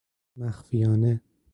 [0.37, 1.21] مخفیانه